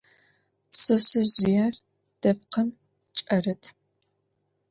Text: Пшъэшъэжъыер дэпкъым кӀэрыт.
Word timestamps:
Пшъэшъэжъыер 0.71 1.73
дэпкъым 2.21 2.69
кӀэрыт. 3.25 3.63